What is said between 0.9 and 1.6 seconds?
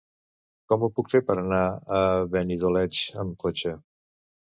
puc fer per anar